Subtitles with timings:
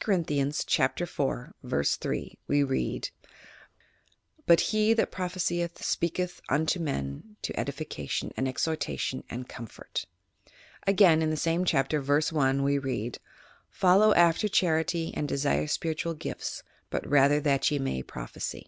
[0.00, 0.98] Corinthians, Chap.
[0.98, 3.10] 14, v, 3, we read:
[4.44, 10.06] "But he that prophesieth speaketh unto men to edification, and exhortation and comfort.
[10.88, 12.14] ''Again, in the same Chapter, v.
[12.32, 13.20] 1, we read:
[13.70, 18.64] "Follow after charity and desire spiritual gifts, but rather that ye may proph esy."